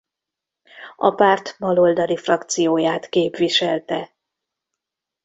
[0.95, 4.13] A párt baloldali frakcióját képviselte.